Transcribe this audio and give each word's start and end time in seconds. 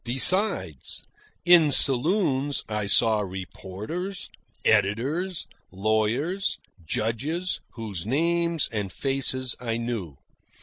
Besides, 0.03 1.03
in 1.45 1.71
saloons 1.71 2.63
I 2.67 2.87
saw 2.87 3.19
reporters, 3.19 4.31
editors, 4.65 5.45
lawyers, 5.71 6.57
judges, 6.83 7.61
whose 7.73 8.03
names 8.03 8.67
and 8.71 8.91
faces 8.91 9.55
I 9.59 9.77
knew. 9.77 10.17